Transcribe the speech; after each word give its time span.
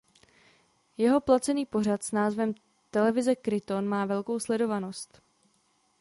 Jeho 0.97 1.19
placený 1.21 1.65
pořad 1.65 2.03
s 2.03 2.11
názvem 2.11 2.55
Televize 2.91 3.35
Kryton 3.35 3.87
má 3.87 4.05
velkou 4.05 4.39
sledovanost. 4.39 5.21